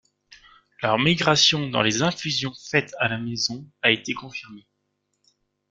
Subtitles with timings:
[0.81, 4.65] Leur migration dans des infusions faites à la maison a été confirmée.